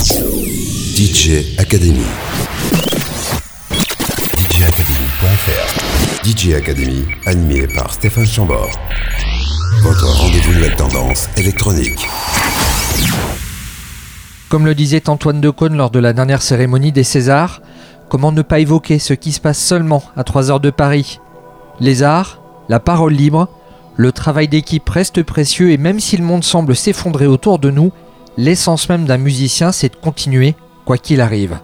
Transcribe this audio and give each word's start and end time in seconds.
DJ 0.00 1.58
Academy. 1.58 2.00
DJacademy.fr. 4.48 6.24
DJ 6.24 6.54
Academy, 6.54 7.04
animé 7.26 7.66
par 7.66 7.92
Stéphane 7.92 8.26
Chambord. 8.26 8.70
Votre 9.82 10.06
rendez-vous 10.06 10.54
de 10.54 10.60
la 10.60 10.70
tendance 10.70 11.28
électronique. 11.36 12.08
Comme 14.48 14.64
le 14.64 14.74
disait 14.74 15.10
Antoine 15.10 15.42
Decaune 15.42 15.76
lors 15.76 15.90
de 15.90 15.98
la 15.98 16.14
dernière 16.14 16.40
cérémonie 16.40 16.92
des 16.92 17.04
Césars, 17.04 17.60
comment 18.08 18.32
ne 18.32 18.40
pas 18.40 18.60
évoquer 18.60 18.98
ce 18.98 19.12
qui 19.12 19.32
se 19.32 19.40
passe 19.40 19.58
seulement 19.58 20.02
à 20.16 20.24
3 20.24 20.50
heures 20.50 20.60
de 20.60 20.70
Paris? 20.70 21.20
Les 21.78 22.02
arts, 22.02 22.40
la 22.70 22.80
parole 22.80 23.12
libre, 23.12 23.50
le 23.96 24.12
travail 24.12 24.48
d'équipe 24.48 24.88
reste 24.88 25.22
précieux 25.22 25.72
et 25.72 25.76
même 25.76 26.00
si 26.00 26.16
le 26.16 26.24
monde 26.24 26.42
semble 26.42 26.74
s'effondrer 26.74 27.26
autour 27.26 27.58
de 27.58 27.70
nous, 27.70 27.92
l'essence 28.36 28.88
même 28.88 29.04
d'un 29.04 29.18
musicien 29.18 29.72
c'est 29.72 29.90
de 29.90 29.96
continuer 29.96 30.54
quoi 30.84 30.98
qu'il 30.98 31.20
arrive. 31.20 31.58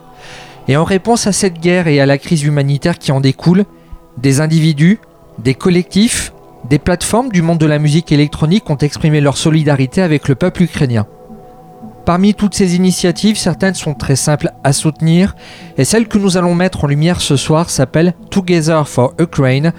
Et 0.69 0.77
en 0.77 0.85
réponse 0.85 1.27
à 1.27 1.33
cette 1.33 1.61
guerre 1.61 1.87
et 1.87 2.01
à 2.01 2.07
la 2.07 2.19
crise 2.19 2.43
humanitaire 2.43 2.99
qui 2.99 3.13
en 3.13 3.21
découle, 3.21 3.65
des 4.19 4.41
individus, 4.41 4.99
des 5.39 5.55
collectifs, 5.55 6.33
des 6.69 6.79
plateformes 6.79 7.31
du 7.31 7.43
monde 7.43 7.59
de 7.59 7.67
la 7.67 7.79
musique 7.79 8.11
électronique 8.11 8.69
ont 8.71 8.77
exprimé 8.77 9.21
leur 9.21 9.37
solidarité 9.37 10.03
avec 10.03 10.29
le 10.29 10.35
peuple 10.35 10.63
ukrainien. 10.63 11.07
Parmi 12.05 12.35
toutes 12.35 12.55
ces 12.55 12.77
initiatives, 12.77 13.37
certaines 13.37 13.75
sont 13.75 13.95
très 13.95 14.17
simples 14.17 14.53
à 14.63 14.73
soutenir 14.73 15.35
et 15.77 15.85
celle 15.85 16.09
que 16.09 16.19
nous 16.19 16.37
allons 16.37 16.55
mettre 16.55 16.85
en 16.85 16.89
lumière 16.89 17.21
ce 17.21 17.37
soir 17.37 17.69
s'appelle 17.69 18.15
Together 18.31 18.89
for 18.89 19.13
Ukraine. 19.21 19.73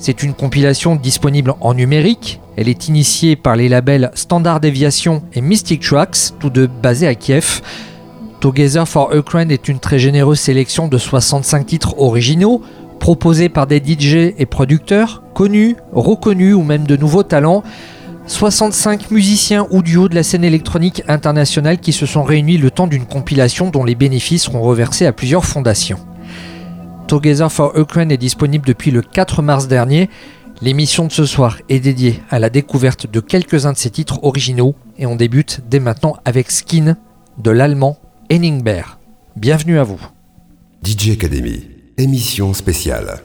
C'est 0.00 0.22
une 0.22 0.32
compilation 0.32 0.96
disponible 0.96 1.52
en 1.60 1.74
numérique. 1.74 2.40
Elle 2.56 2.70
est 2.70 2.88
initiée 2.88 3.36
par 3.36 3.54
les 3.54 3.68
labels 3.68 4.10
Standard 4.14 4.58
Deviation 4.58 5.22
et 5.34 5.42
Mystic 5.42 5.82
Tracks, 5.82 6.32
tous 6.38 6.48
deux 6.48 6.66
basés 6.66 7.06
à 7.06 7.14
Kiev. 7.14 7.60
Together 8.40 8.88
for 8.88 9.14
Ukraine 9.14 9.50
est 9.50 9.68
une 9.68 9.78
très 9.78 9.98
généreuse 9.98 10.40
sélection 10.40 10.88
de 10.88 10.96
65 10.96 11.66
titres 11.66 11.98
originaux, 11.98 12.62
proposés 12.98 13.50
par 13.50 13.66
des 13.66 13.76
DJ 13.76 14.32
et 14.38 14.46
producteurs, 14.46 15.22
connus, 15.34 15.76
reconnus 15.92 16.54
ou 16.54 16.62
même 16.62 16.86
de 16.86 16.96
nouveaux 16.96 17.22
talents. 17.22 17.62
65 18.26 19.10
musiciens 19.10 19.66
ou 19.70 19.82
duos 19.82 20.08
de 20.08 20.14
la 20.14 20.22
scène 20.22 20.44
électronique 20.44 21.02
internationale 21.08 21.78
qui 21.78 21.92
se 21.92 22.06
sont 22.06 22.22
réunis 22.22 22.56
le 22.56 22.70
temps 22.70 22.86
d'une 22.86 23.04
compilation 23.04 23.68
dont 23.68 23.84
les 23.84 23.96
bénéfices 23.96 24.44
seront 24.44 24.62
reversés 24.62 25.04
à 25.04 25.12
plusieurs 25.12 25.44
fondations. 25.44 25.98
Together 27.10 27.50
for 27.50 27.76
Ukraine 27.76 28.12
est 28.12 28.16
disponible 28.16 28.64
depuis 28.64 28.92
le 28.92 29.02
4 29.02 29.42
mars 29.42 29.66
dernier. 29.66 30.08
L'émission 30.62 31.08
de 31.08 31.10
ce 31.10 31.26
soir 31.26 31.58
est 31.68 31.80
dédiée 31.80 32.22
à 32.30 32.38
la 32.38 32.50
découverte 32.50 33.10
de 33.10 33.18
quelques-uns 33.18 33.72
de 33.72 33.76
ses 33.76 33.90
titres 33.90 34.22
originaux 34.22 34.76
et 34.96 35.06
on 35.06 35.16
débute 35.16 35.60
dès 35.68 35.80
maintenant 35.80 36.14
avec 36.24 36.52
Skin 36.52 36.96
de 37.36 37.50
l'allemand 37.50 37.98
Henningberg. 38.30 38.96
Bienvenue 39.34 39.80
à 39.80 39.82
vous. 39.82 40.00
DJ 40.84 41.10
Academy, 41.14 41.66
émission 41.98 42.54
spéciale. 42.54 43.20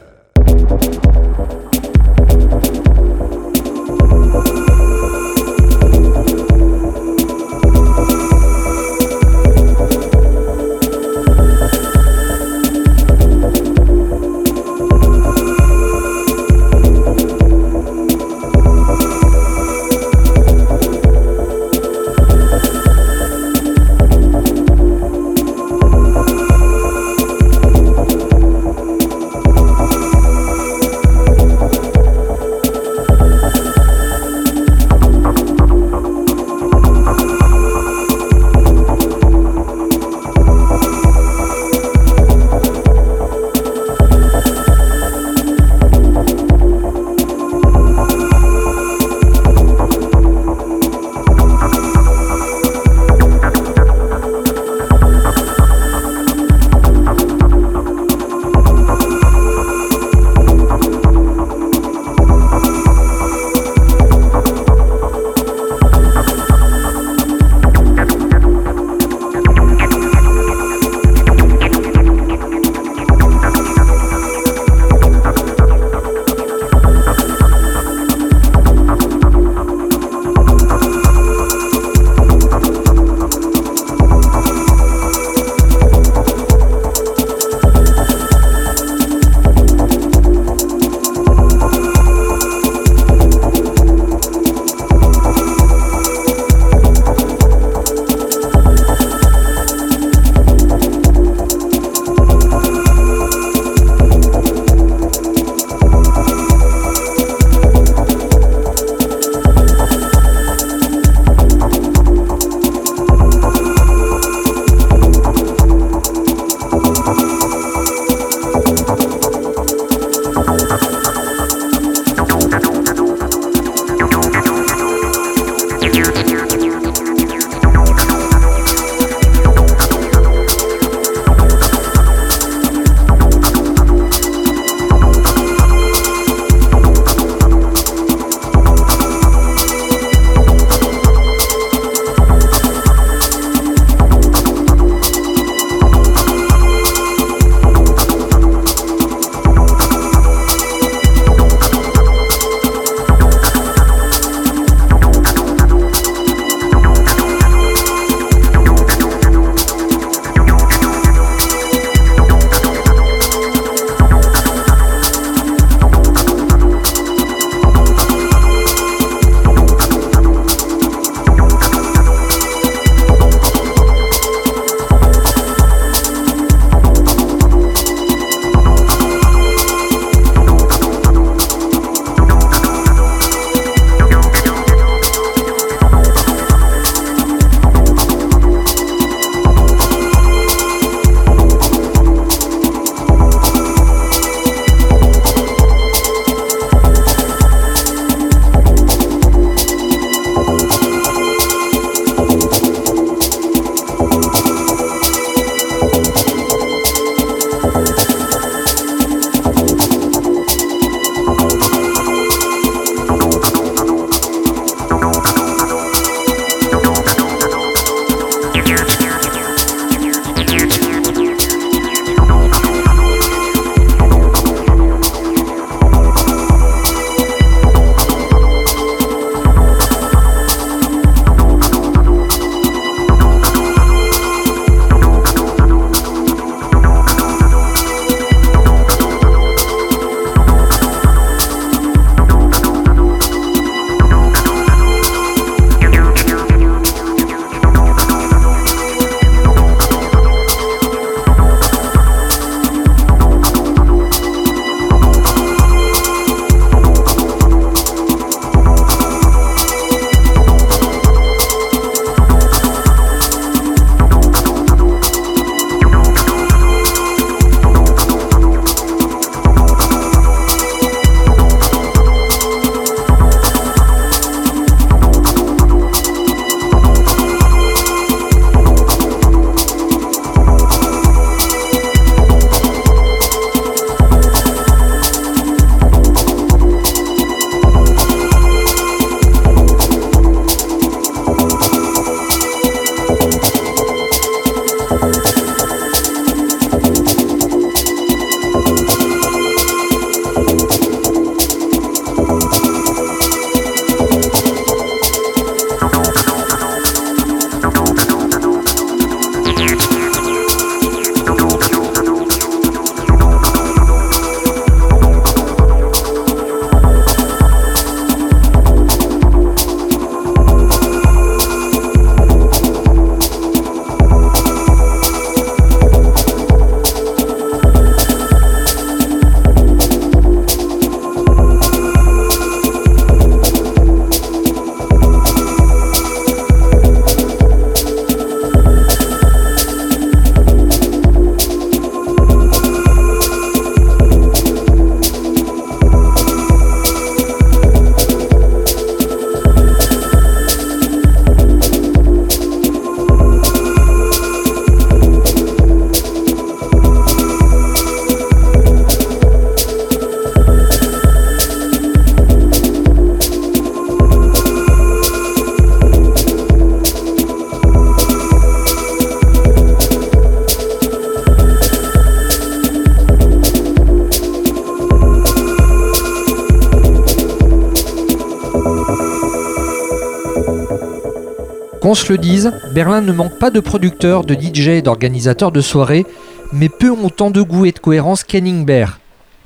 Se 382.05 382.11
le 382.11 382.19
dise, 382.19 382.51
Berlin 382.71 383.01
ne 383.01 383.11
manque 383.11 383.39
pas 383.39 383.49
de 383.49 383.59
producteurs, 383.59 384.25
de 384.25 384.35
DJ 384.35 384.67
et 384.67 384.81
d'organisateurs 384.83 385.51
de 385.51 385.59
soirées, 385.59 386.05
mais 386.53 386.69
peu 386.69 386.91
ont 386.91 387.09
tant 387.09 387.31
de 387.31 387.41
goût 387.41 387.65
et 387.65 387.71
de 387.71 387.79
cohérence 387.79 388.23
qu'Henningberg. 388.23 388.93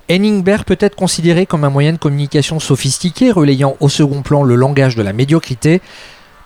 Henningberg 0.10 0.66
peut 0.66 0.78
être 0.82 0.98
considéré 0.98 1.46
comme 1.46 1.64
un 1.64 1.70
moyen 1.70 1.94
de 1.94 1.98
communication 1.98 2.60
sophistiqué, 2.60 3.32
relayant 3.32 3.78
au 3.80 3.88
second 3.88 4.24
plan 4.24 4.44
le 4.44 4.56
langage 4.56 4.98
de 4.98 5.02
la 5.02 5.14
médiocrité. 5.14 5.80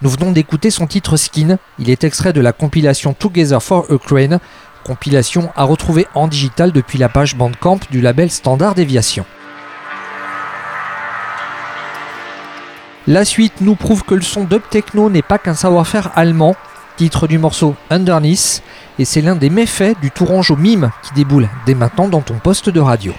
Nous 0.03 0.09
venons 0.11 0.31
d'écouter 0.31 0.69
son 0.69 0.85
titre 0.85 1.17
Skin, 1.17 1.57
il 1.79 1.89
est 1.89 2.03
extrait 2.03 2.31
de 2.31 2.41
la 2.41 2.51
compilation 2.51 3.13
Together 3.13 3.63
for 3.63 3.91
Ukraine, 3.91 4.39
compilation 4.85 5.49
à 5.55 5.63
retrouver 5.63 6.05
en 6.13 6.27
digital 6.27 6.71
depuis 6.71 6.99
la 6.99 7.09
page 7.09 7.35
Bandcamp 7.35 7.79
du 7.89 8.01
label 8.01 8.29
Standard 8.29 8.75
Déviation. 8.75 9.25
La 13.05 13.25
suite 13.25 13.59
nous 13.59 13.75
prouve 13.75 14.03
que 14.03 14.15
le 14.15 14.21
son 14.21 14.45
dub 14.45 14.61
techno 14.69 15.09
n'est 15.09 15.21
pas 15.21 15.37
qu'un 15.37 15.55
savoir-faire 15.55 16.11
allemand, 16.15 16.55
titre 16.95 17.27
du 17.27 17.37
morceau 17.37 17.75
Underneath, 17.89 18.63
et 18.97 19.03
c'est 19.03 19.19
l'un 19.19 19.35
des 19.35 19.49
méfaits 19.49 19.99
du 19.99 20.09
tourange 20.09 20.51
au 20.51 20.55
mime 20.55 20.89
qui 21.03 21.13
déboule 21.13 21.49
dès 21.65 21.75
maintenant 21.75 22.07
dans 22.07 22.21
ton 22.21 22.35
poste 22.35 22.69
de 22.69 22.79
radio. 22.79 23.13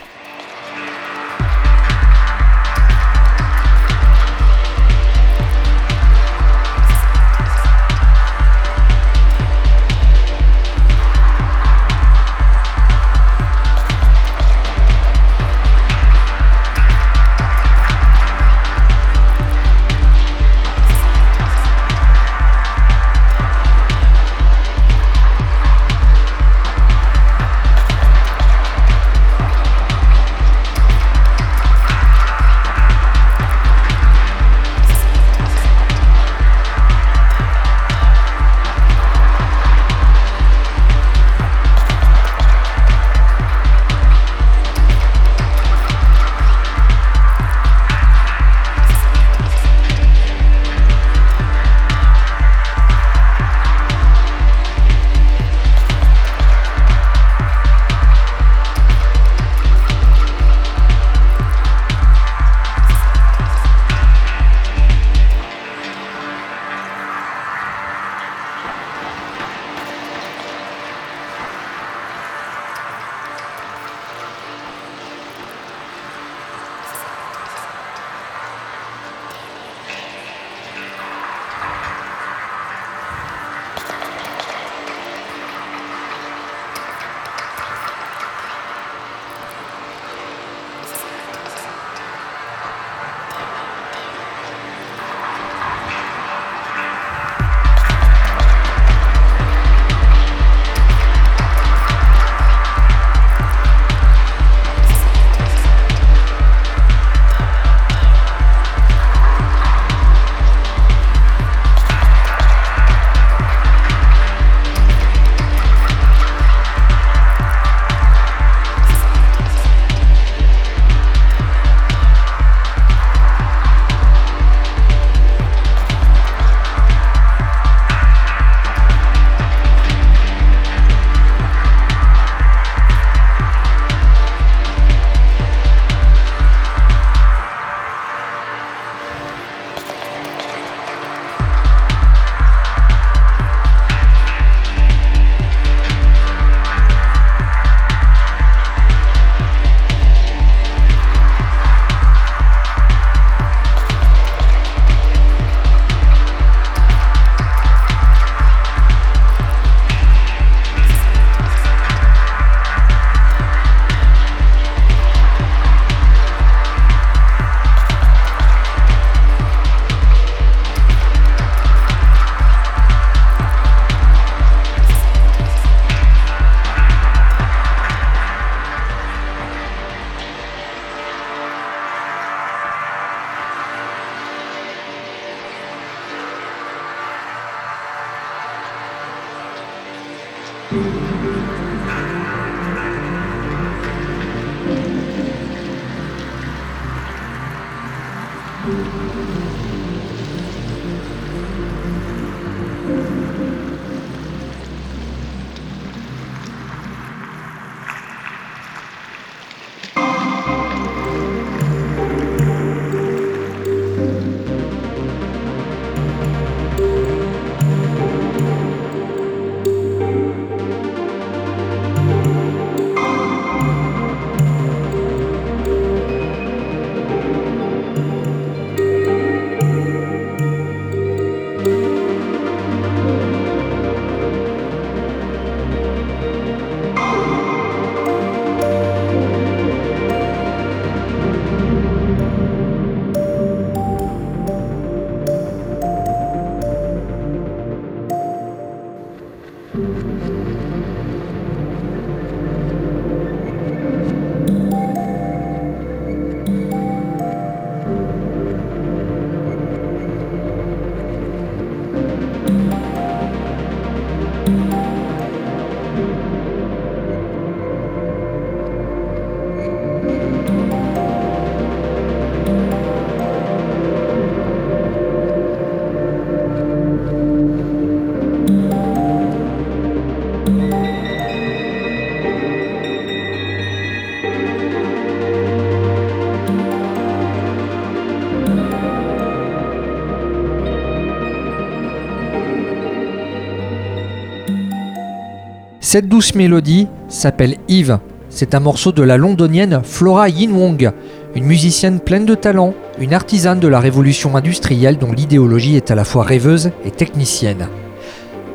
Cette 295.95 296.09
douce 296.09 296.35
mélodie 296.35 296.89
s'appelle 297.07 297.55
Yves. 297.69 298.01
C'est 298.29 298.57
un 298.57 298.59
morceau 298.59 298.91
de 298.91 299.05
la 299.05 299.17
londonienne 299.17 299.81
Flora 299.85 300.29
Yin 300.29 300.51
Wong, 300.51 300.91
une 301.37 301.45
musicienne 301.45 302.01
pleine 302.01 302.27
de 302.27 302.35
talent, 302.35 302.75
une 302.99 303.15
artisane 303.15 303.61
de 303.61 303.69
la 303.69 303.79
révolution 303.79 304.35
industrielle 304.37 304.99
dont 304.99 305.13
l'idéologie 305.13 305.77
est 305.77 305.93
à 305.93 305.95
la 305.95 306.03
fois 306.03 306.25
rêveuse 306.25 306.73
et 306.85 306.91
technicienne. 306.91 307.69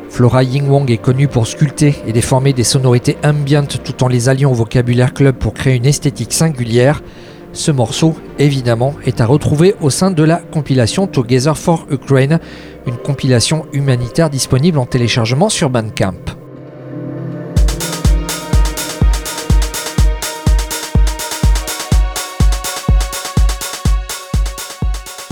Flora 0.09 0.43
Ying 0.43 0.67
Wong 0.67 0.91
est 0.91 0.97
connue 0.97 1.29
pour 1.29 1.47
sculpter 1.47 1.95
et 2.05 2.11
déformer 2.11 2.51
des 2.51 2.65
sonorités 2.65 3.15
ambiantes 3.23 3.83
tout 3.85 4.03
en 4.03 4.09
les 4.09 4.27
alliant 4.27 4.51
au 4.51 4.55
vocabulaire 4.55 5.13
club 5.13 5.37
pour 5.37 5.53
créer 5.53 5.77
une 5.77 5.85
esthétique 5.85 6.33
singulière. 6.33 7.01
Ce 7.53 7.71
morceau, 7.71 8.15
évidemment, 8.37 8.95
est 9.05 9.21
à 9.21 9.25
retrouver 9.25 9.75
au 9.79 9.89
sein 9.89 10.11
de 10.11 10.23
la 10.23 10.41
compilation 10.51 11.07
Together 11.07 11.57
for 11.57 11.87
Ukraine, 11.89 12.39
une 12.85 12.97
compilation 12.97 13.65
humanitaire 13.71 14.29
disponible 14.29 14.77
en 14.77 14.85
téléchargement 14.85 15.47
sur 15.47 15.69
Bandcamp. 15.69 16.38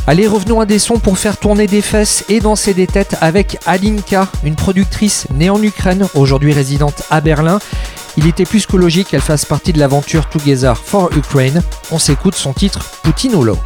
Allez, 0.09 0.25
revenons 0.25 0.61
à 0.61 0.65
des 0.65 0.79
sons 0.79 0.99
pour 0.99 1.17
faire 1.17 1.35
tourner 1.35 1.67
des 1.67 1.81
fesses 1.81 2.23
et 2.29 2.39
danser 2.39 2.73
des 2.73 2.87
têtes 2.87 3.17
avec 3.19 3.57
Alinka, 3.65 4.29
une 4.45 4.55
productrice 4.55 5.27
née 5.33 5.49
en 5.49 5.61
Ukraine, 5.61 6.07
aujourd'hui 6.15 6.53
résidente 6.53 7.03
à 7.09 7.19
Berlin. 7.19 7.59
Il 8.15 8.25
était 8.25 8.45
plus 8.45 8.65
que 8.65 8.77
logique 8.77 9.09
qu'elle 9.09 9.19
fasse 9.19 9.43
partie 9.43 9.73
de 9.73 9.79
l'aventure 9.79 10.29
Together 10.29 10.77
for 10.77 11.09
Ukraine. 11.17 11.61
On 11.91 11.99
s'écoute 11.99 12.35
son 12.35 12.53
titre 12.53 12.79
Poutinolo. 13.03 13.57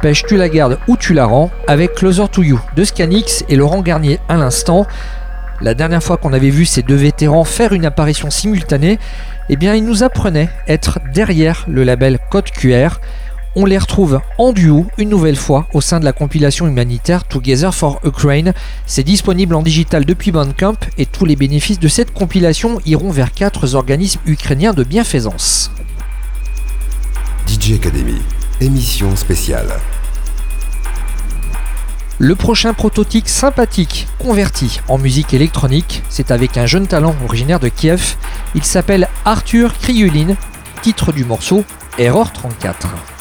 Tu 0.00 0.36
la 0.36 0.48
gardes 0.48 0.78
ou 0.86 0.96
tu 0.96 1.12
la 1.12 1.26
rends 1.26 1.50
avec 1.66 1.94
Closer 1.94 2.28
to 2.30 2.42
You 2.42 2.60
de 2.76 2.84
Scanix 2.84 3.44
et 3.48 3.56
Laurent 3.56 3.82
Garnier 3.82 4.20
à 4.28 4.36
l'instant. 4.36 4.86
La 5.60 5.74
dernière 5.74 6.02
fois 6.02 6.16
qu'on 6.16 6.32
avait 6.32 6.50
vu 6.50 6.64
ces 6.64 6.82
deux 6.82 6.94
vétérans 6.94 7.44
faire 7.44 7.72
une 7.72 7.84
apparition 7.84 8.30
simultanée, 8.30 8.98
eh 9.48 9.56
bien 9.56 9.74
ils 9.74 9.84
nous 9.84 10.04
apprenaient 10.04 10.50
être 10.68 11.00
derrière 11.12 11.64
le 11.68 11.82
label 11.82 12.18
Code 12.30 12.50
QR. 12.50 13.00
On 13.56 13.64
les 13.64 13.78
retrouve 13.78 14.20
en 14.38 14.52
duo 14.52 14.86
une 14.98 15.08
nouvelle 15.08 15.36
fois 15.36 15.66
au 15.74 15.80
sein 15.80 15.98
de 15.98 16.04
la 16.04 16.12
compilation 16.12 16.68
humanitaire 16.68 17.24
Together 17.24 17.74
for 17.74 18.00
Ukraine. 18.04 18.52
C'est 18.86 19.02
disponible 19.02 19.56
en 19.56 19.62
digital 19.62 20.04
depuis 20.04 20.30
Bandcamp 20.30 20.76
et 20.96 21.06
tous 21.06 21.24
les 21.24 21.34
bénéfices 21.34 21.80
de 21.80 21.88
cette 21.88 22.12
compilation 22.12 22.78
iront 22.86 23.10
vers 23.10 23.32
quatre 23.32 23.74
organismes 23.74 24.20
ukrainiens 24.26 24.74
de 24.74 24.84
bienfaisance. 24.84 25.72
DJ 27.48 27.72
Academy, 27.72 28.20
émission 28.60 29.14
spéciale. 29.14 29.68
Le 32.18 32.34
prochain 32.34 32.74
prototype 32.74 33.28
sympathique 33.28 34.08
converti 34.18 34.80
en 34.88 34.98
musique 34.98 35.32
électronique, 35.32 36.02
c'est 36.08 36.32
avec 36.32 36.56
un 36.56 36.66
jeune 36.66 36.88
talent 36.88 37.14
originaire 37.24 37.60
de 37.60 37.68
Kiev. 37.68 38.16
Il 38.56 38.64
s'appelle 38.64 39.08
Arthur 39.24 39.78
Kriulin, 39.78 40.34
titre 40.82 41.12
du 41.12 41.24
morceau 41.24 41.64
Error 41.98 42.32
34. 42.32 43.17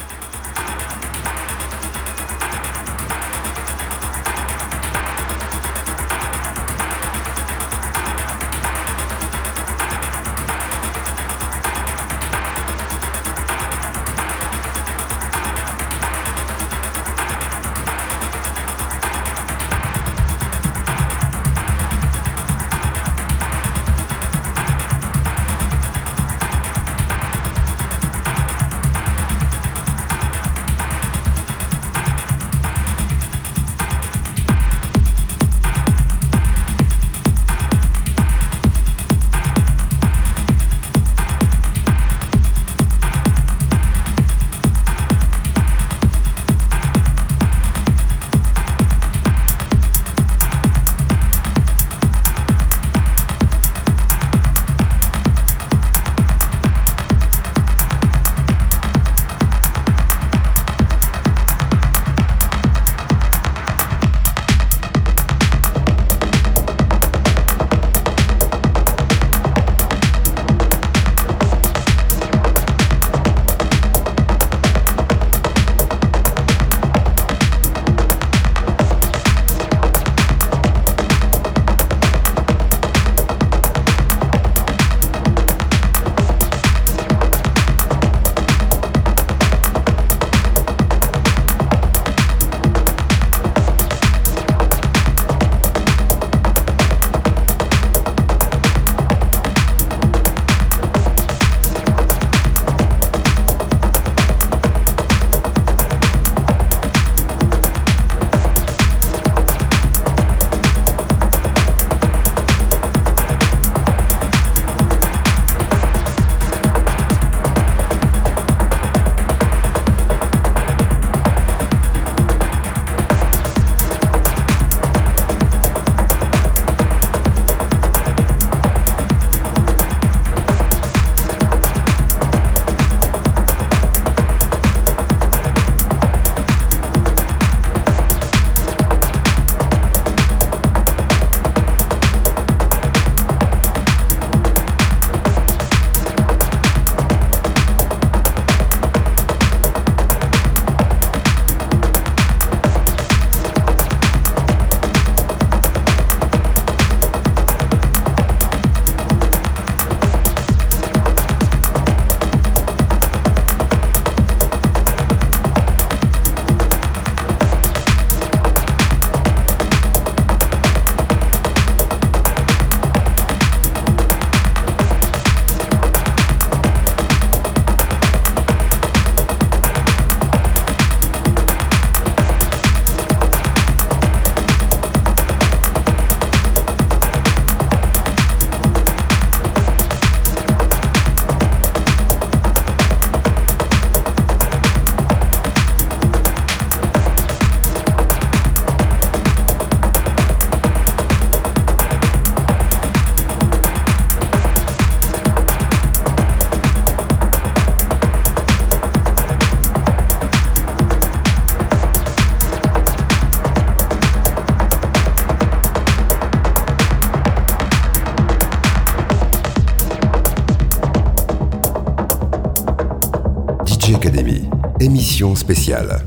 Spéciale. 225.35 226.06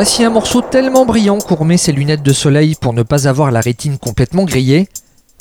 Voici 0.00 0.22
un 0.22 0.30
morceau 0.30 0.62
tellement 0.62 1.04
brillant 1.04 1.38
qu'on 1.38 1.56
remet 1.56 1.76
ses 1.76 1.90
lunettes 1.90 2.22
de 2.22 2.32
soleil 2.32 2.76
pour 2.80 2.92
ne 2.92 3.02
pas 3.02 3.26
avoir 3.26 3.50
la 3.50 3.60
rétine 3.60 3.98
complètement 3.98 4.44
grillée. 4.44 4.88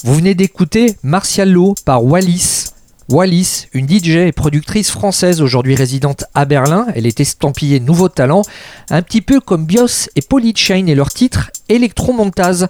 Vous 0.04 0.16
venez 0.16 0.34
d'écouter 0.34 0.96
Martial 1.04 1.52
Low 1.52 1.76
par 1.86 2.04
Wallis. 2.04 2.72
Wallis, 3.08 3.68
une 3.74 3.88
DJ 3.88 4.16
et 4.16 4.32
productrice 4.32 4.90
française 4.90 5.44
aujourd'hui 5.44 5.76
résidente 5.76 6.24
à 6.34 6.46
Berlin, 6.46 6.88
elle 6.96 7.06
est 7.06 7.20
estampillée 7.20 7.80
Nouveau 7.80 8.10
Talent, 8.10 8.42
un 8.90 9.04
petit 9.04 9.22
peu 9.22 9.40
comme 9.40 9.68
Bios 9.68 10.10
et 10.16 10.24
Polychain 10.24 10.88
et 10.88 10.96
leur 10.96 11.12
titre 11.12 11.52
Electromontase. 11.70 12.68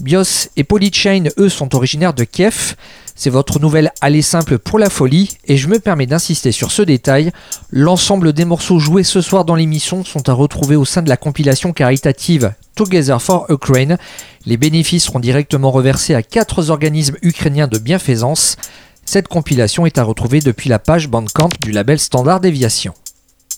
Bios 0.00 0.48
et 0.56 0.64
Polychain, 0.64 1.24
eux, 1.36 1.50
sont 1.50 1.74
originaires 1.74 2.14
de 2.14 2.24
Kiev. 2.24 2.76
C'est 3.22 3.28
votre 3.28 3.60
nouvelle 3.60 3.92
Aller 4.00 4.22
simple 4.22 4.58
pour 4.58 4.78
la 4.78 4.88
folie 4.88 5.36
et 5.44 5.58
je 5.58 5.68
me 5.68 5.78
permets 5.78 6.06
d'insister 6.06 6.52
sur 6.52 6.72
ce 6.72 6.80
détail. 6.80 7.32
L'ensemble 7.70 8.32
des 8.32 8.46
morceaux 8.46 8.78
joués 8.78 9.04
ce 9.04 9.20
soir 9.20 9.44
dans 9.44 9.56
l'émission 9.56 10.06
sont 10.06 10.30
à 10.30 10.32
retrouver 10.32 10.74
au 10.74 10.86
sein 10.86 11.02
de 11.02 11.10
la 11.10 11.18
compilation 11.18 11.74
caritative 11.74 12.54
Together 12.76 13.20
for 13.20 13.44
Ukraine. 13.50 13.98
Les 14.46 14.56
bénéfices 14.56 15.04
seront 15.04 15.20
directement 15.20 15.70
reversés 15.70 16.14
à 16.14 16.22
quatre 16.22 16.70
organismes 16.70 17.18
ukrainiens 17.20 17.68
de 17.68 17.76
bienfaisance. 17.76 18.56
Cette 19.04 19.28
compilation 19.28 19.84
est 19.84 19.98
à 19.98 20.02
retrouver 20.02 20.40
depuis 20.40 20.70
la 20.70 20.78
page 20.78 21.06
Bandcamp 21.06 21.50
du 21.60 21.72
label 21.72 21.98
Standard 21.98 22.40
Déviation. 22.40 22.94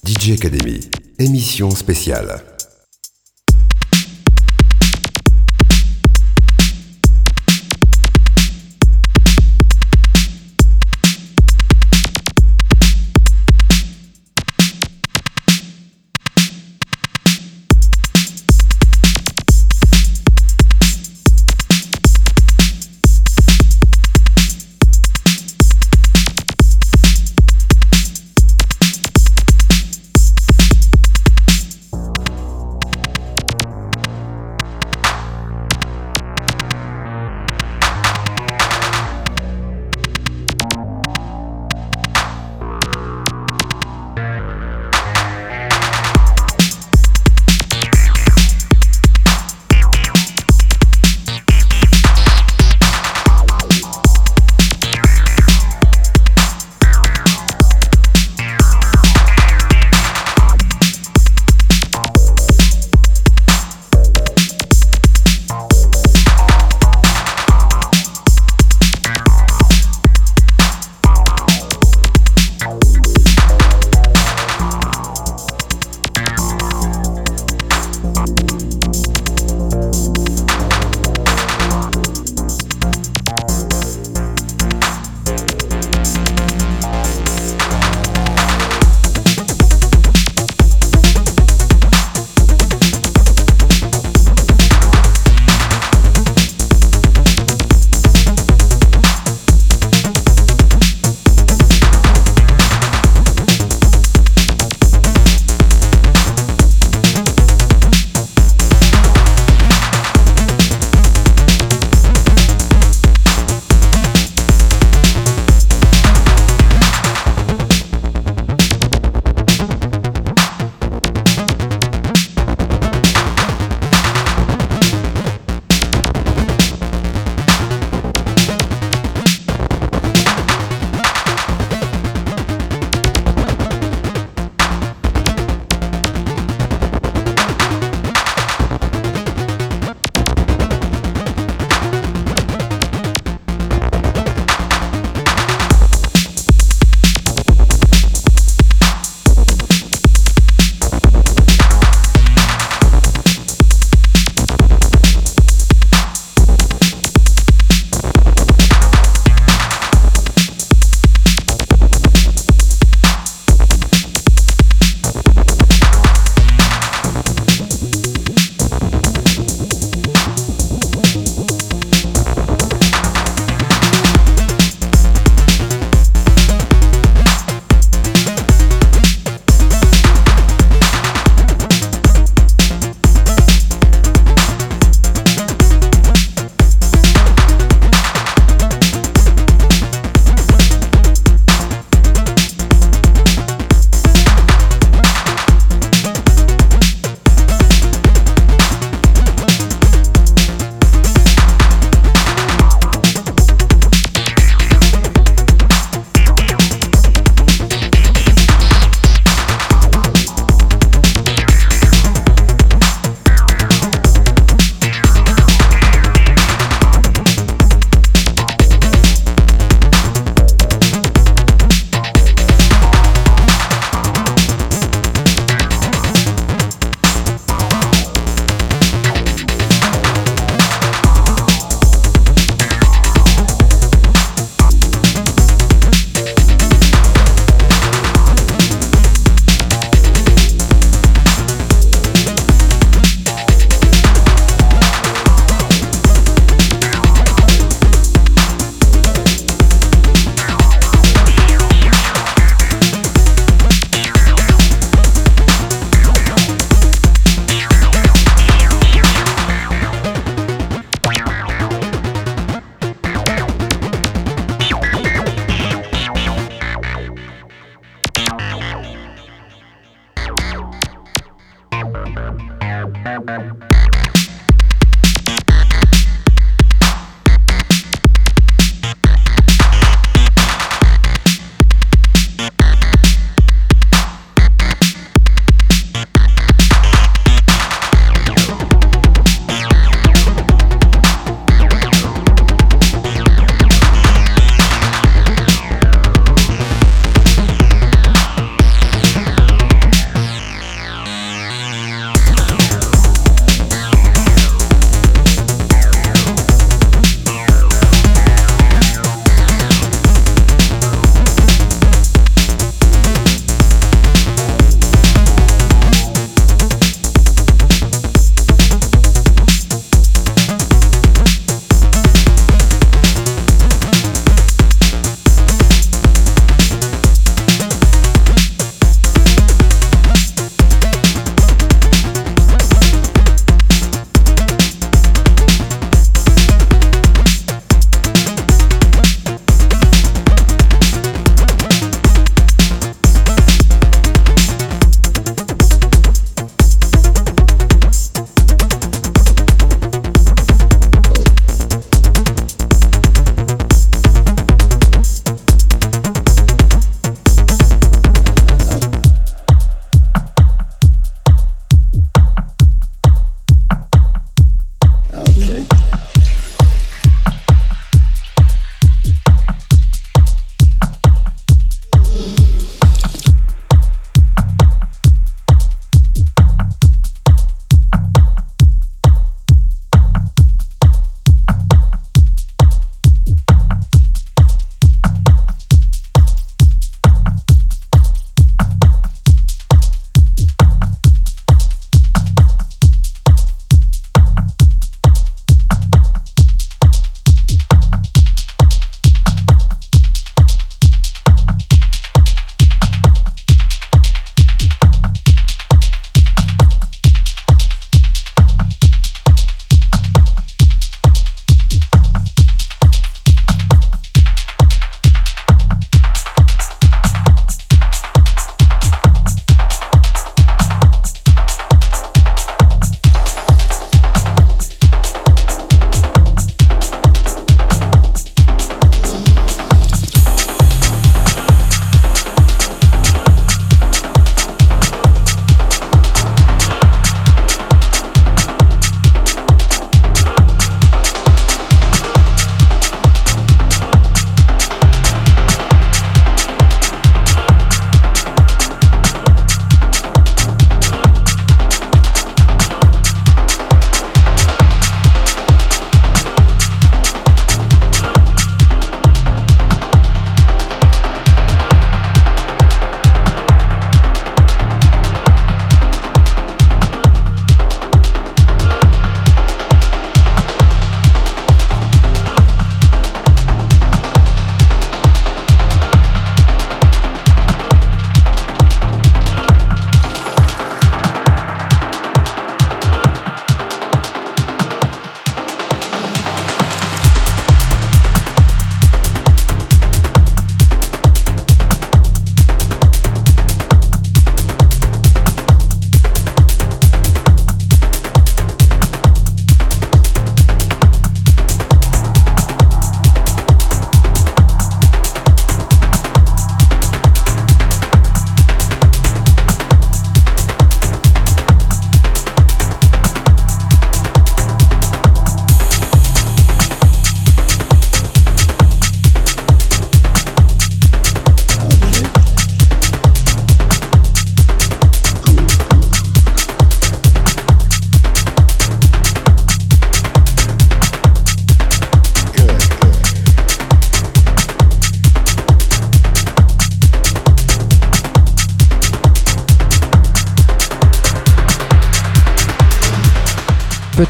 DJ 0.04 0.32
Academy, 0.32 0.80
émission 1.20 1.70
spéciale. 1.70 2.42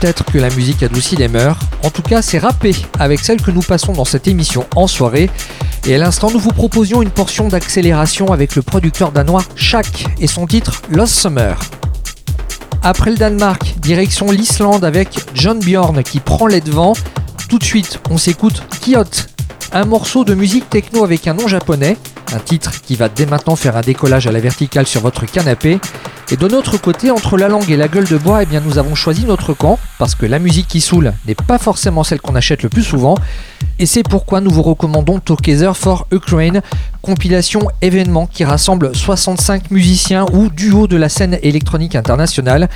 Peut-être 0.03 0.25
que 0.25 0.39
la 0.39 0.51
musique 0.51 0.83
adoucit 0.83 1.15
les 1.15 1.29
mœurs. 1.29 1.57
En 1.85 1.91
tout 1.91 2.03
cas, 2.03 2.23
c'est 2.23 2.39
rappé 2.39 2.75
avec 2.99 3.21
celle 3.21 3.41
que 3.41 3.53
nous 3.53 3.61
passons 3.61 3.93
dans 3.93 4.05
cette 4.05 4.27
émission 4.27 4.67
en 4.75 4.89
soirée. 4.89 5.31
Et 5.87 5.95
à 5.95 5.99
l'instant, 5.99 6.29
nous 6.33 6.41
vous 6.41 6.51
proposions 6.51 7.03
une 7.03 7.11
portion 7.11 7.47
d'accélération 7.47 8.33
avec 8.33 8.57
le 8.57 8.63
producteur 8.63 9.13
danois 9.13 9.45
Shaq 9.55 10.07
et 10.19 10.27
son 10.27 10.49
titre 10.49 10.83
Lost 10.91 11.15
Summer. 11.15 11.57
Après 12.83 13.13
le 13.13 13.17
Danemark, 13.17 13.75
direction 13.79 14.33
l'Islande 14.33 14.85
avec 14.85 15.21
John 15.35 15.61
Bjorn 15.61 16.03
qui 16.03 16.19
prend 16.19 16.49
les 16.49 16.61
devants. 16.61 16.95
Tout 17.49 17.61
de 17.61 17.65
suite, 17.65 18.01
on 18.11 18.19
s'écoute 18.19 18.61
Kiot, 18.81 19.05
un 19.73 19.85
morceau 19.85 20.25
de 20.25 20.35
musique 20.35 20.69
techno 20.69 21.05
avec 21.05 21.29
un 21.29 21.35
nom 21.35 21.47
japonais, 21.47 21.97
un 22.33 22.41
titre 22.41 22.73
qui 22.83 22.97
va 22.97 23.09
dès 23.09 23.27
maintenant 23.27 23.55
faire 23.55 23.77
un 23.77 23.83
décollage 23.83 24.27
à 24.27 24.33
la 24.33 24.41
verticale 24.41 24.89
sur 24.89 25.01
votre 25.01 25.27
canapé. 25.27 25.79
Et 26.33 26.37
de 26.37 26.49
notre 26.49 26.79
côté, 26.79 27.11
entre 27.11 27.37
la 27.37 27.49
langue 27.49 27.71
et 27.71 27.77
la 27.77 27.89
gueule 27.89 28.09
de 28.09 28.17
bois, 28.17 28.43
eh 28.43 28.47
bien, 28.47 28.63
nous 28.65 28.79
avons 28.79 28.95
choisi 28.95 29.27
notre 29.27 29.53
camp, 29.53 29.79
parce 29.99 30.15
que 30.15 30.25
la 30.25 30.39
musique 30.39 30.67
qui 30.67 30.81
saoule 30.81 31.13
n'est 31.27 31.35
pas 31.35 31.59
forcément 31.59 32.05
celle 32.05 32.23
qu'on 32.23 32.35
achète 32.35 32.63
le 32.63 32.71
plus 32.71 32.83
souvent. 32.83 33.17
Et 33.79 33.85
c'est 33.85 34.03
pourquoi 34.03 34.41
nous 34.41 34.51
vous 34.51 34.63
recommandons 34.63 35.21
Together 35.21 35.77
for 35.77 36.07
Ukraine, 36.11 36.63
compilation 37.03 37.69
événement 37.83 38.27
qui 38.27 38.45
rassemble 38.45 38.97
65 38.97 39.71
musiciens 39.71 40.25
ou 40.33 40.49
duos 40.49 40.87
de 40.87 40.97
la 40.97 41.11
scène 41.11 41.39
électronique 41.43 41.97
internationale. 41.97 42.71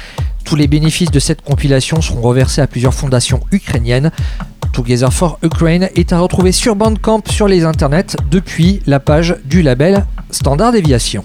Tous 0.45 0.55
les 0.55 0.67
bénéfices 0.67 1.11
de 1.11 1.19
cette 1.19 1.41
compilation 1.41 2.03
seront 2.03 2.21
reversés 2.21 2.61
à 2.61 2.67
plusieurs 2.67 2.93
fondations 2.93 3.41
ukrainiennes. 3.53 4.11
Together 4.75 5.11
for 5.11 5.39
Ukraine 5.43 5.89
est 5.97 6.13
à 6.13 6.19
retrouver 6.19 6.53
sur 6.53 6.77
Bandcamp 6.77 7.23
sur 7.31 7.49
les 7.49 7.65
internets 7.65 8.17
depuis 8.31 8.83
la 8.87 9.01
page 9.01 9.35
du 9.47 9.63
label 9.63 10.05
Standard 10.31 10.73
Deviation. 10.73 11.25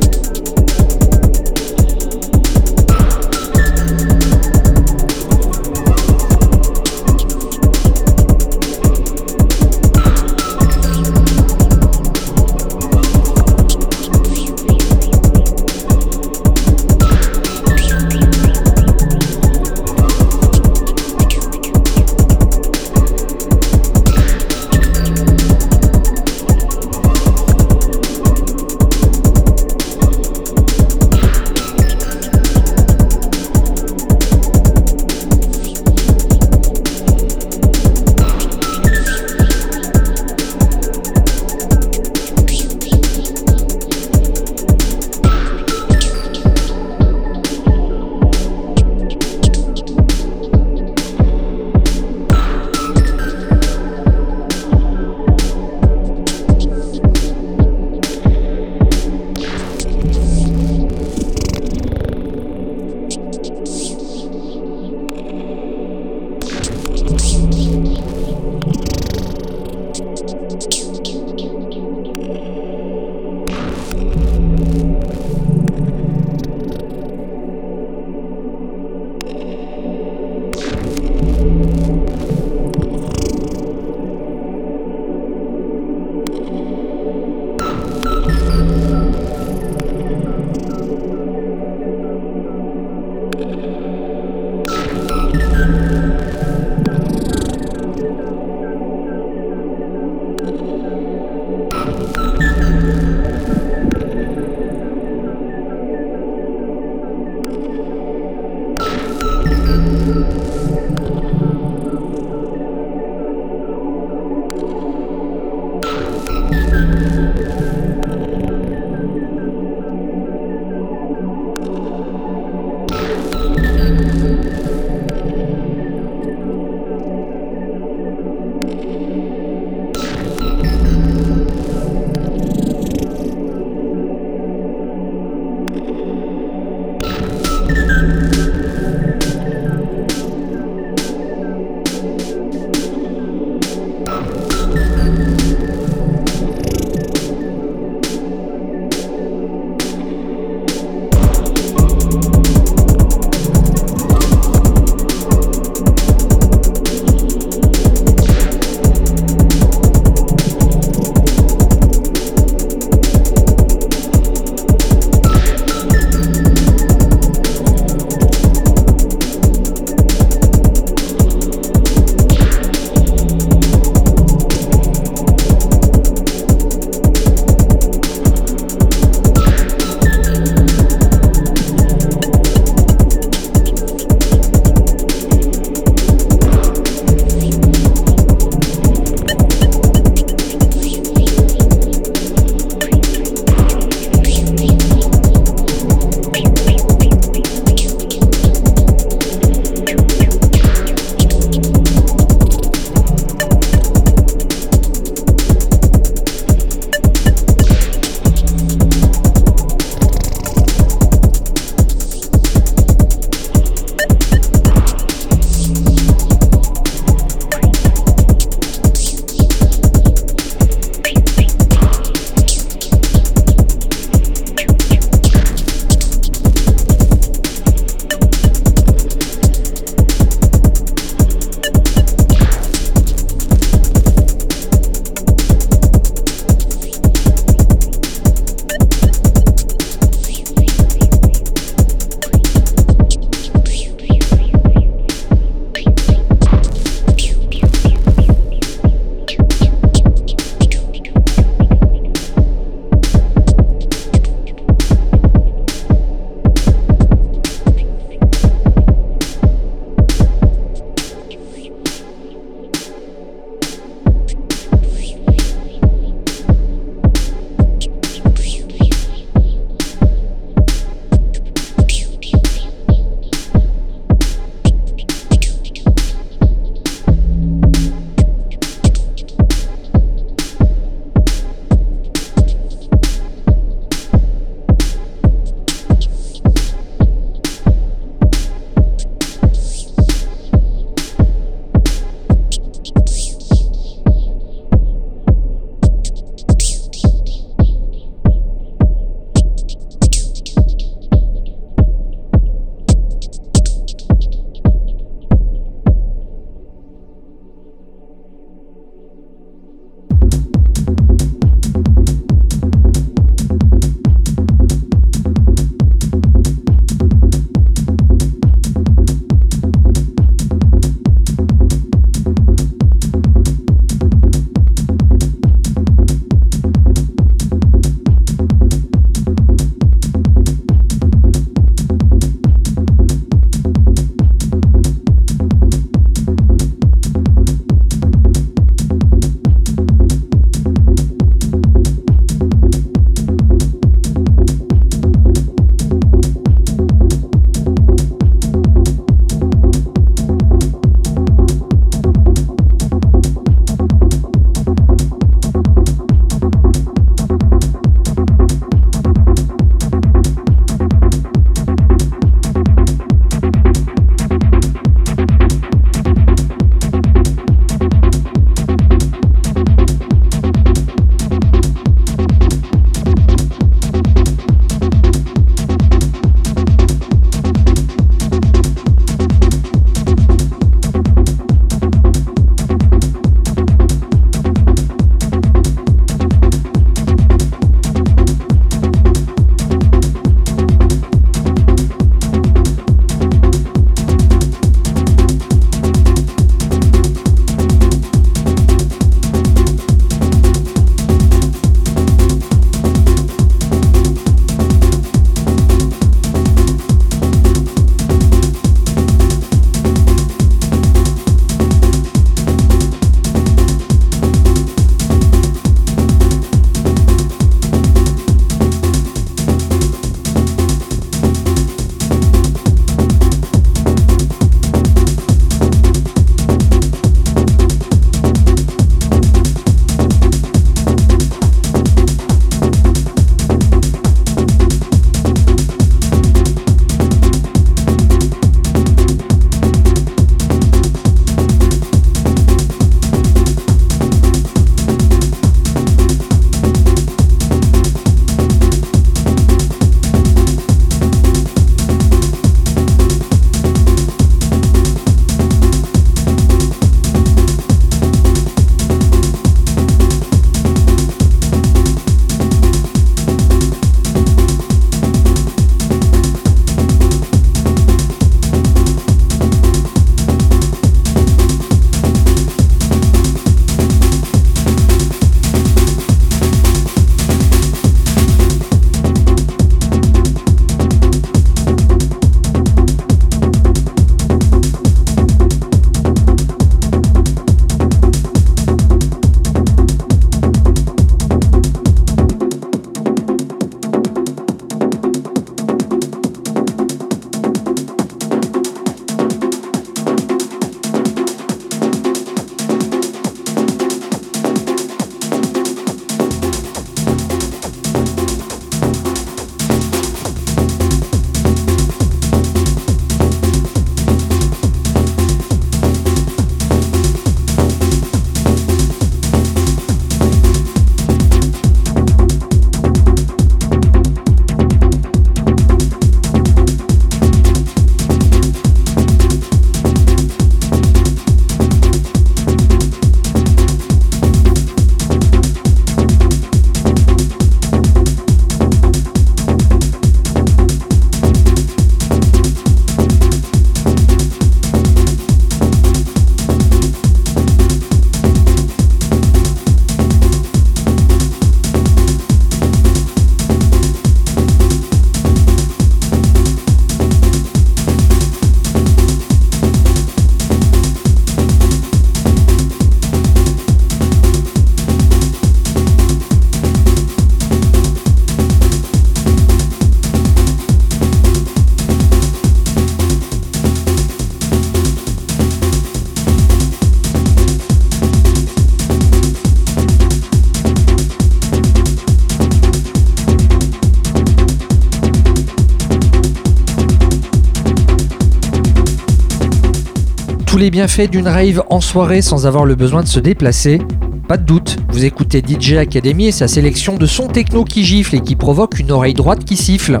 Les 590.58 590.70
bienfaits 590.70 591.08
d'une 591.08 591.28
rave 591.28 591.62
en 591.70 591.80
soirée 591.80 592.20
sans 592.20 592.46
avoir 592.46 592.64
le 592.64 592.74
besoin 592.74 593.02
de 593.02 593.08
se 593.08 593.20
déplacer 593.20 593.80
Pas 594.26 594.36
de 594.36 594.44
doute, 594.44 594.76
vous 594.90 595.04
écoutez 595.04 595.40
DJ 595.40 595.74
Academy 595.74 596.26
et 596.26 596.32
sa 596.32 596.48
sélection 596.48 596.96
de 596.96 597.06
sons 597.06 597.28
techno 597.28 597.62
qui 597.62 597.84
gifle 597.84 598.16
et 598.16 598.20
qui 598.20 598.34
provoque 598.34 598.80
une 598.80 598.90
oreille 598.90 599.14
droite 599.14 599.44
qui 599.44 599.56
siffle. 599.56 600.00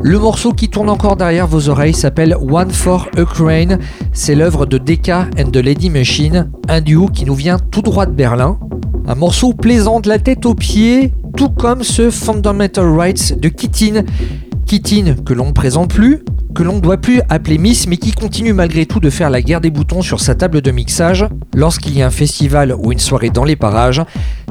Le 0.00 0.18
morceau 0.20 0.52
qui 0.52 0.68
tourne 0.68 0.88
encore 0.88 1.16
derrière 1.16 1.48
vos 1.48 1.68
oreilles 1.68 1.94
s'appelle 1.94 2.36
One 2.40 2.70
for 2.70 3.08
Ukraine. 3.18 3.80
C'est 4.12 4.36
l'œuvre 4.36 4.64
de 4.64 4.78
Deka 4.78 5.28
and 5.38 5.50
the 5.50 5.56
Lady 5.56 5.90
Machine, 5.90 6.50
un 6.68 6.80
duo 6.80 7.08
qui 7.08 7.24
nous 7.24 7.34
vient 7.34 7.58
tout 7.58 7.82
droit 7.82 8.06
de 8.06 8.12
Berlin. 8.12 8.60
Un 9.08 9.16
morceau 9.16 9.54
plaisant 9.54 9.98
de 9.98 10.08
la 10.08 10.20
tête 10.20 10.46
aux 10.46 10.54
pieds, 10.54 11.12
tout 11.36 11.50
comme 11.50 11.82
ce 11.82 12.10
Fundamental 12.10 12.86
Rights 12.86 13.40
de 13.40 13.48
Kitin. 13.48 14.04
Kitin 14.66 15.16
que 15.24 15.34
l'on 15.34 15.46
ne 15.46 15.52
présente 15.52 15.90
plus, 15.90 16.20
que 16.54 16.62
l'on 16.62 16.76
ne 16.76 16.80
doit 16.80 16.98
plus 16.98 17.20
appeler 17.28 17.58
Miss, 17.58 17.88
mais 17.88 17.96
qui 17.96 18.12
continue 18.12 18.52
malgré 18.52 18.86
tout 18.86 19.00
de 19.00 19.10
faire 19.10 19.28
la 19.28 19.42
guerre 19.42 19.60
des 19.60 19.70
boutons 19.70 20.02
sur 20.02 20.20
sa 20.20 20.34
table 20.34 20.60
de 20.60 20.70
mixage 20.70 21.26
lorsqu'il 21.54 21.98
y 21.98 22.02
a 22.02 22.06
un 22.06 22.10
festival 22.10 22.74
ou 22.78 22.92
une 22.92 22.98
soirée 22.98 23.30
dans 23.30 23.44
les 23.44 23.56
parages. 23.56 24.02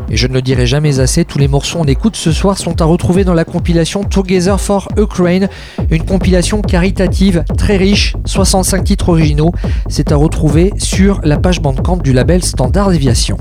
Et 0.10 0.18
je 0.18 0.28
ne 0.28 0.34
le 0.34 0.42
dirai 0.42 0.66
jamais 0.66 1.00
assez, 1.00 1.24
tous 1.24 1.40
les 1.40 1.48
morceaux 1.48 1.80
en 1.80 1.86
écoute 1.86 2.16
ce 2.16 2.32
soir 2.32 2.58
sont 2.58 2.82
à 2.82 2.86
retrouver 2.86 3.24
dans 3.24 3.34
la 3.34 3.46
compilation 3.46 4.04
Together 4.04 4.60
for 4.60 4.90
Ukraine, 4.98 5.48
une 5.90 6.04
compilation 6.04 6.62
caritative 6.62 7.46
très 7.58 7.78
riche, 7.78 8.16
65 8.26 8.84
titres 8.84 9.10
originaux. 9.10 9.54
C'est 9.88 10.12
à 10.12 10.16
retrouver 10.16 10.74
sur 10.78 11.22
la 11.24 11.38
page 11.38 11.62
Bandcamp 11.62 11.98
du 11.98 12.12
label 12.12 12.44
Standard 12.44 12.90
Aviation. 12.90 13.38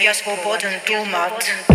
diasporboden 0.00 0.80
Dumat. 0.86 1.69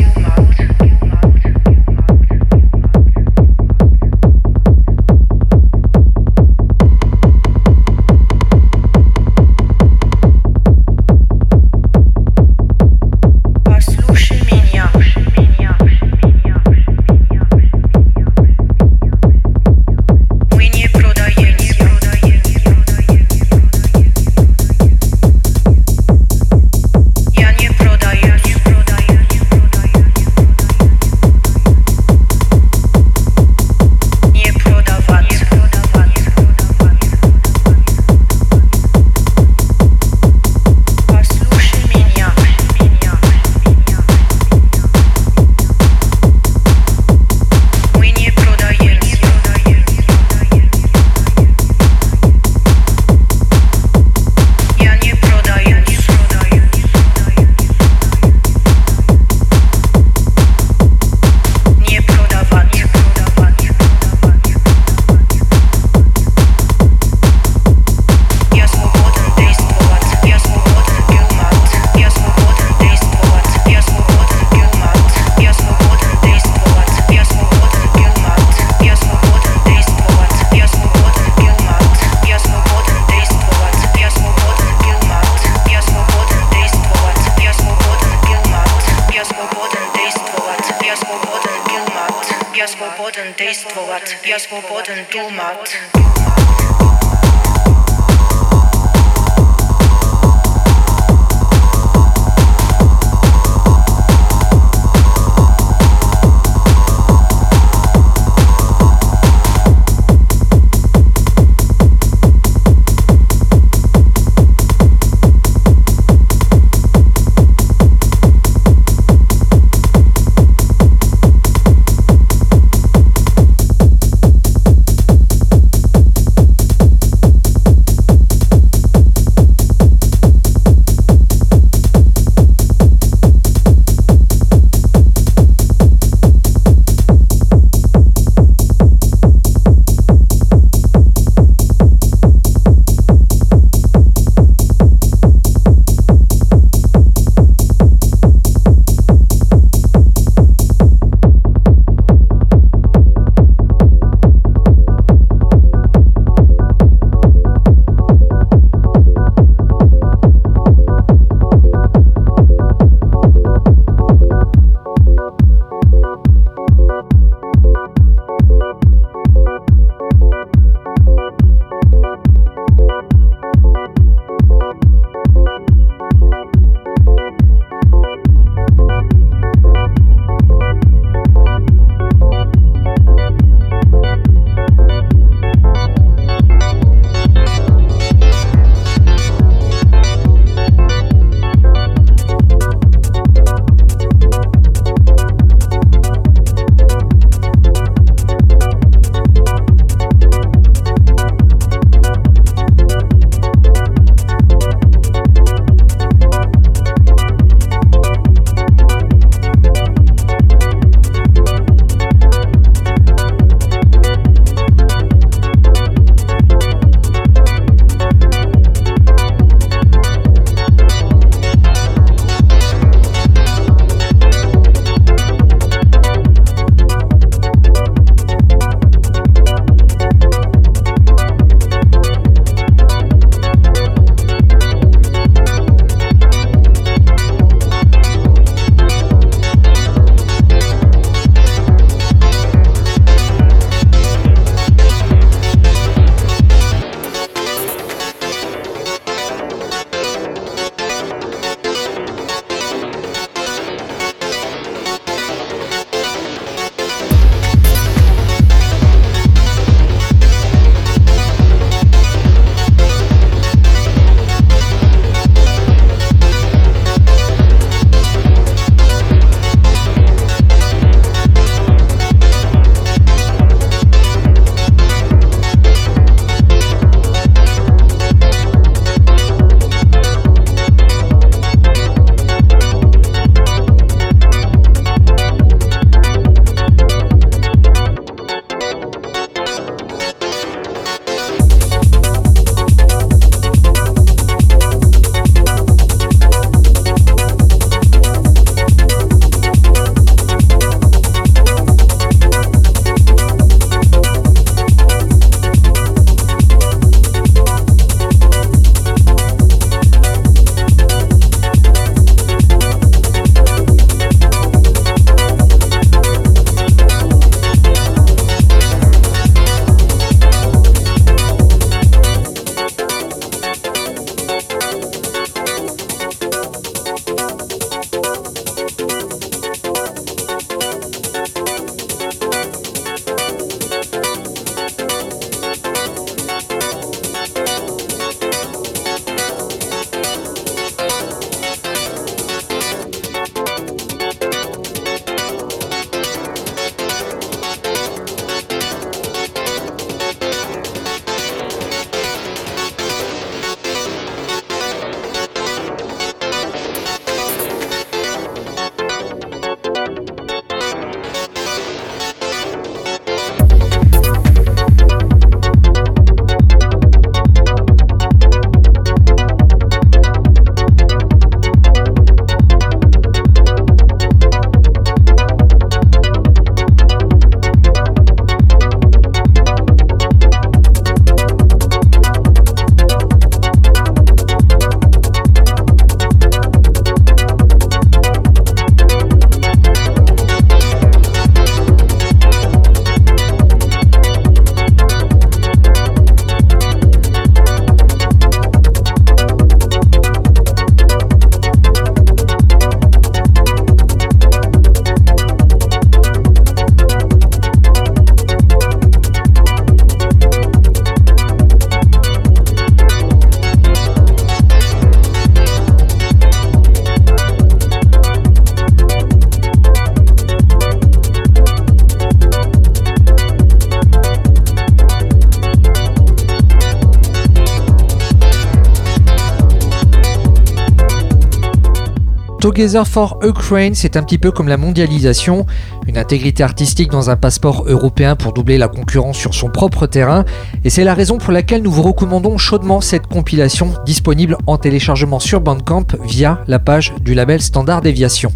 Together 432.56 432.88
for 432.88 433.20
Ukraine, 433.22 433.76
c'est 433.76 433.98
un 433.98 434.04
petit 434.04 434.18
peu 434.18 434.32
comme 434.32 434.48
la 434.48 434.56
mondialisation, 434.56 435.46
une 435.88 435.98
intégrité 435.98 436.42
artistique 436.42 436.90
dans 436.90 437.10
un 437.10 437.18
passeport 437.18 437.66
européen 437.68 438.16
pour 438.16 438.32
doubler 438.32 438.58
la 438.58 438.70
concurrence 438.70 439.18
sur 439.18 439.34
son 439.34 439.50
propre 439.50 439.88
terrain, 439.88 440.24
et 440.64 440.70
c'est 440.70 440.86
la 440.86 440.94
raison 440.94 441.18
pour 441.18 441.34
laquelle 441.34 441.62
nous 441.64 441.72
vous 441.72 441.82
recommandons 441.82 442.38
chaudement 442.38 442.80
cette 442.80 443.08
compilation 443.08 443.74
disponible 443.86 444.38
en 444.48 444.58
téléchargement 444.58 445.20
sur 445.20 445.42
Bandcamp 445.42 445.98
via 446.06 446.46
la 446.48 446.60
page 446.60 446.94
du 447.02 447.14
label 447.14 447.42
Standard 447.42 447.82
Déviation. 447.82 448.32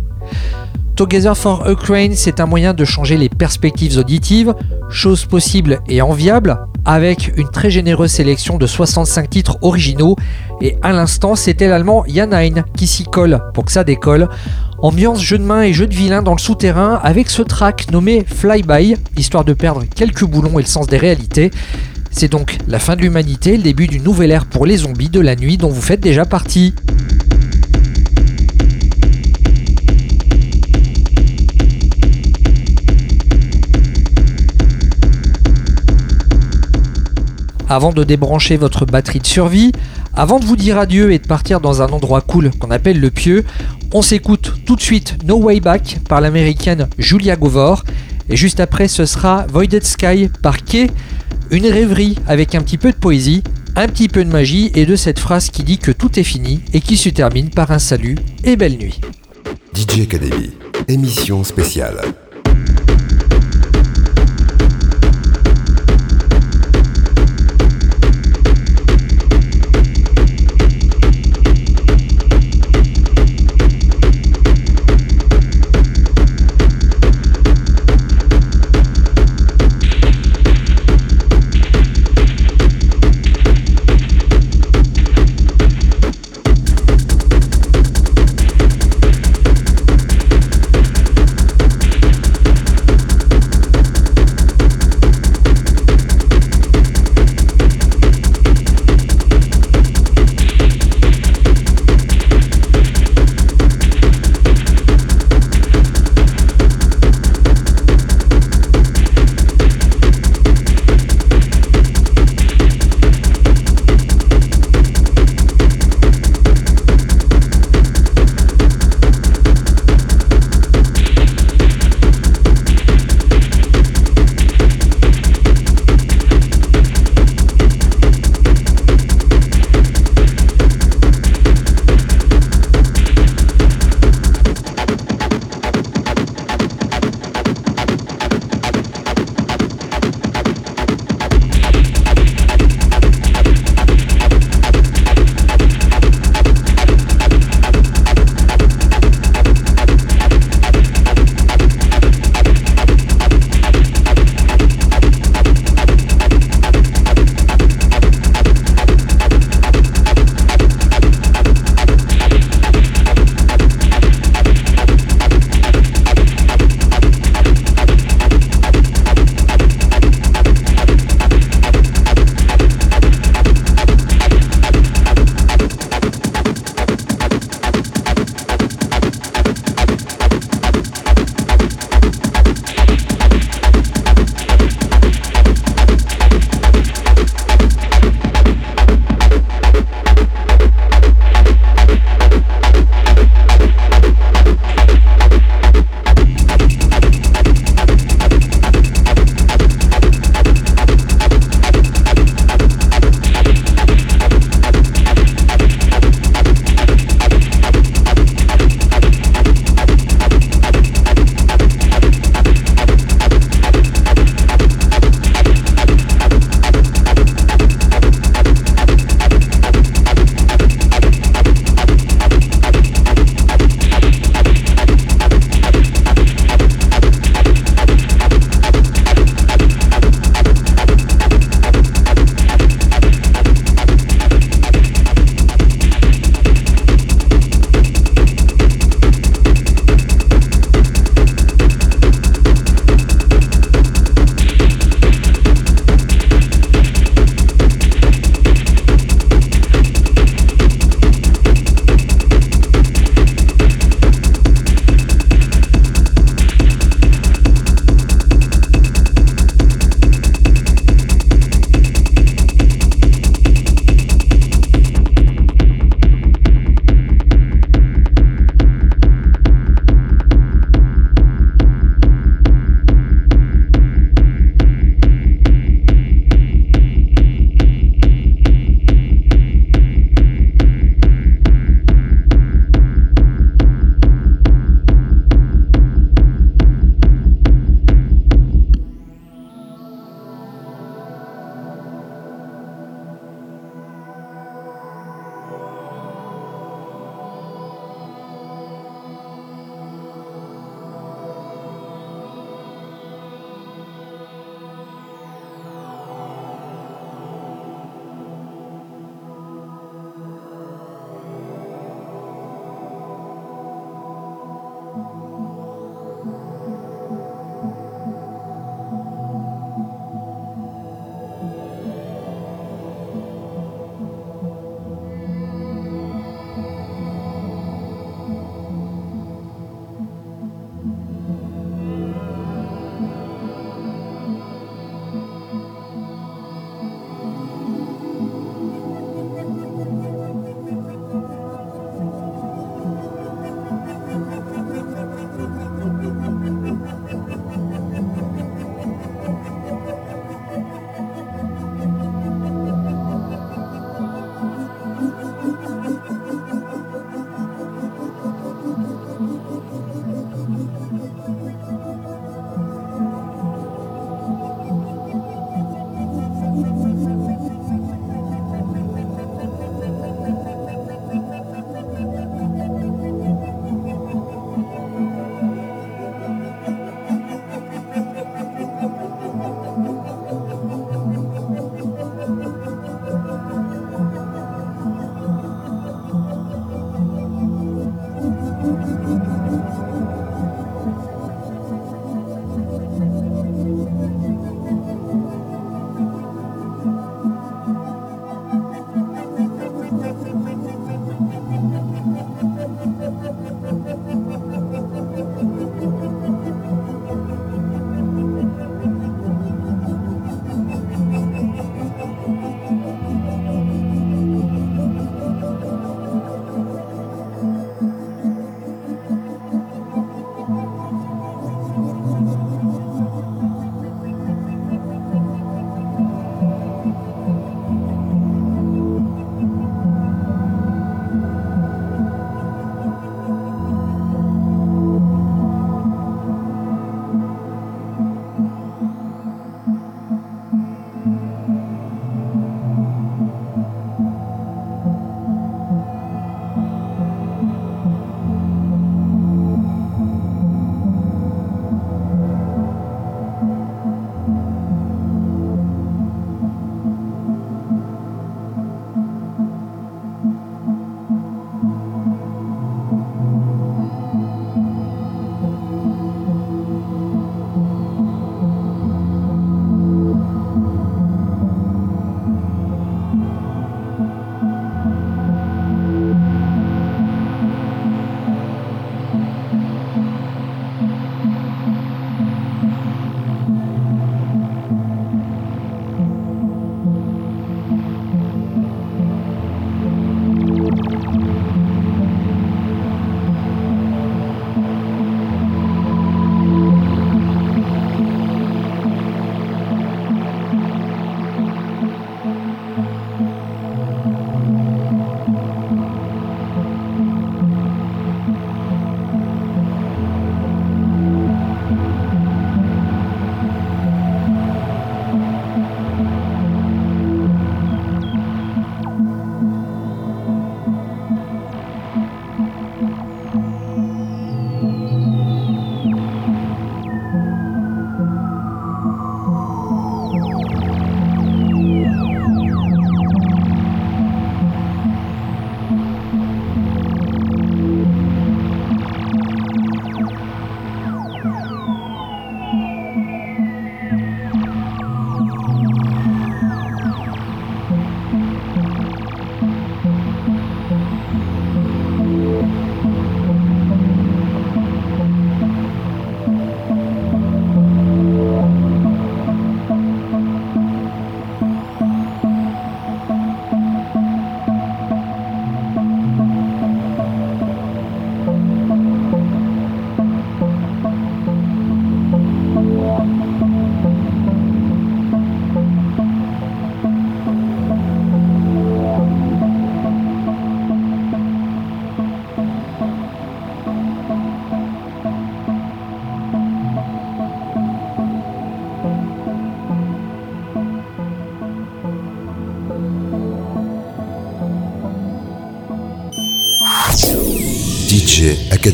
Together 0.97 1.37
for 1.37 1.65
Ukraine, 1.69 2.11
c'est 2.13 2.41
un 2.41 2.45
moyen 2.45 2.73
de 2.73 2.83
changer 2.83 3.15
les 3.15 3.29
perspectives 3.29 3.97
auditives, 3.97 4.53
chose 4.89 5.23
possible 5.23 5.79
et 5.87 6.01
enviable, 6.01 6.59
avec 6.85 7.31
une 7.37 7.49
très 7.49 7.69
généreuse 7.69 8.11
sélection 8.11 8.57
de 8.57 8.67
65 8.67 9.29
titres 9.29 9.57
originaux. 9.61 10.15
Et 10.61 10.77
à 10.81 10.91
l'instant, 10.91 11.35
c'était 11.35 11.67
l'allemand 11.67 12.03
Jan 12.07 12.29
qui 12.75 12.87
s'y 12.87 13.03
colle 13.03 13.39
pour 13.53 13.65
que 13.65 13.71
ça 13.71 13.83
décolle. 13.83 14.29
Ambiance 14.79 15.21
jeu 15.21 15.37
de 15.37 15.43
main 15.43 15.61
et 15.63 15.73
jeu 15.73 15.87
de 15.87 15.93
vilain 15.93 16.21
dans 16.21 16.33
le 16.33 16.39
souterrain 16.39 16.99
avec 17.03 17.29
ce 17.29 17.41
track 17.41 17.91
nommé 17.91 18.23
Flyby, 18.25 18.95
histoire 19.17 19.43
de 19.43 19.53
perdre 19.53 19.83
quelques 19.93 20.23
boulons 20.23 20.57
et 20.57 20.63
le 20.63 20.67
sens 20.67 20.87
des 20.87 20.97
réalités. 20.97 21.51
C'est 22.11 22.31
donc 22.31 22.57
la 22.67 22.79
fin 22.79 22.95
de 22.95 23.01
l'humanité, 23.01 23.57
le 23.57 23.63
début 23.63 23.87
d'une 23.87 24.03
nouvelle 24.03 24.31
ère 24.31 24.45
pour 24.45 24.65
les 24.65 24.77
zombies 24.77 25.09
de 25.09 25.19
la 25.19 25.35
nuit 25.35 25.57
dont 25.57 25.69
vous 25.69 25.81
faites 25.81 25.99
déjà 25.99 26.25
partie. 26.25 26.73
Avant 37.69 37.93
de 37.93 38.03
débrancher 38.03 38.57
votre 38.57 38.85
batterie 38.85 39.19
de 39.19 39.27
survie, 39.27 39.71
avant 40.13 40.39
de 40.39 40.45
vous 40.45 40.55
dire 40.55 40.77
adieu 40.77 41.13
et 41.13 41.19
de 41.19 41.27
partir 41.27 41.61
dans 41.61 41.81
un 41.81 41.87
endroit 41.87 42.21
cool 42.21 42.49
qu'on 42.59 42.71
appelle 42.71 42.99
le 42.99 43.11
Pieux, 43.11 43.45
on 43.93 44.01
s'écoute 44.01 44.55
tout 44.65 44.75
de 44.75 44.81
suite 44.81 45.17
No 45.23 45.37
Way 45.37 45.59
Back 45.61 45.99
par 46.09 46.19
l'américaine 46.19 46.89
Julia 46.97 47.35
Govor. 47.35 47.83
Et 48.29 48.35
juste 48.35 48.59
après, 48.59 48.87
ce 48.87 49.05
sera 49.05 49.45
Voided 49.47 49.85
Sky 49.85 50.29
par 50.41 50.63
Kay, 50.63 50.89
une 51.51 51.67
rêverie 51.67 52.15
avec 52.27 52.55
un 52.55 52.61
petit 52.61 52.77
peu 52.77 52.91
de 52.91 52.97
poésie, 52.97 53.43
un 53.75 53.87
petit 53.87 54.07
peu 54.07 54.25
de 54.25 54.29
magie 54.29 54.71
et 54.75 54.85
de 54.85 54.95
cette 54.95 55.19
phrase 55.19 55.49
qui 55.49 55.63
dit 55.63 55.77
que 55.77 55.91
tout 55.91 56.19
est 56.19 56.23
fini 56.23 56.61
et 56.73 56.81
qui 56.81 56.97
se 56.97 57.09
termine 57.09 57.49
par 57.49 57.71
un 57.71 57.79
salut 57.79 58.17
et 58.43 58.55
belle 58.55 58.77
nuit. 58.77 58.99
DJ 59.73 60.01
Academy, 60.01 60.51
émission 60.87 61.43
spéciale. 61.43 62.01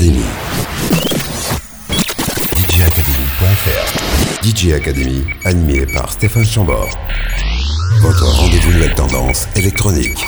Academy. 0.05 0.23
DJacademy.fr 2.55 4.43
DJ 4.43 4.73
Academy, 4.73 5.23
animé 5.45 5.85
par 5.87 6.11
Stéphane 6.11 6.45
Chambord. 6.45 6.89
Votre 8.01 8.25
rendez-vous 8.25 8.73
nouvelle 8.73 8.93
tendance 8.93 9.47
électronique. 9.55 10.19